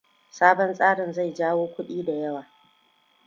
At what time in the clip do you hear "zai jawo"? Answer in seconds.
1.13-1.67